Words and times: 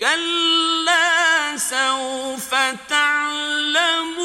كلا 0.00 1.56
سوف 1.56 2.54
تعلمون. 2.88 4.20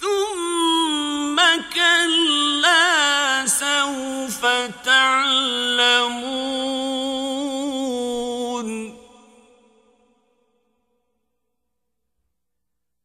ثم 0.00 1.36
كلا 1.74 3.46
سوف 3.46 4.46
تعلمون. 4.84 6.30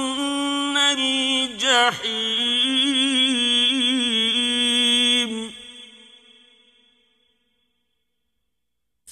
الجحيم. 0.76 2.14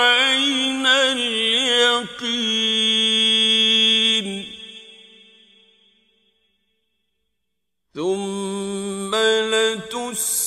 عين 0.00 0.86
اليقين. 0.86 2.30
ثم 7.94 9.12
لتسألن 9.52 10.40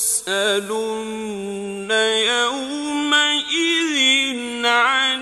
يوم 2.27 3.02
يومئذ 3.53 4.65
عن 4.65 5.12